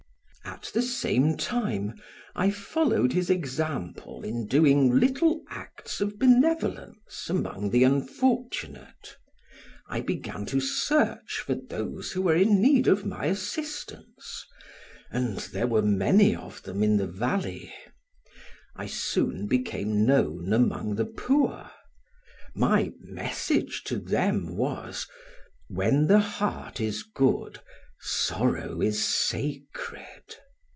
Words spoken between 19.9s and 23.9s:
known among the poor; my message